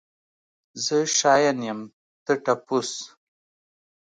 زه 0.83 0.97
شاين 1.17 1.57
يم 1.67 1.79
ته 2.25 2.33
ټپوس. 2.43 2.91